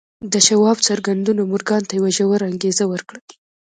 د 0.33 0.33
شواب 0.47 0.77
څرګندونو 0.87 1.41
مورګان 1.51 1.83
ته 1.87 1.93
یوه 1.99 2.09
ژوره 2.17 2.45
انګېزه 2.51 2.85
ورکړه 2.89 3.19